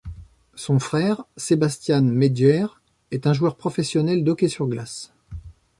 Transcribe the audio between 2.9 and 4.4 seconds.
est un joueur professionnel